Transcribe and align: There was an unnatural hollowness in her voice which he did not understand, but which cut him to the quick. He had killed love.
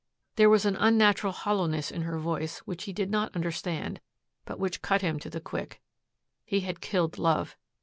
There 0.35 0.49
was 0.49 0.65
an 0.65 0.75
unnatural 0.77 1.31
hollowness 1.31 1.91
in 1.91 2.01
her 2.01 2.17
voice 2.17 2.57
which 2.65 2.85
he 2.85 2.91
did 2.91 3.11
not 3.11 3.35
understand, 3.35 4.01
but 4.45 4.57
which 4.57 4.81
cut 4.81 5.03
him 5.03 5.19
to 5.19 5.29
the 5.29 5.39
quick. 5.39 5.79
He 6.43 6.61
had 6.61 6.81
killed 6.81 7.19
love. 7.19 7.55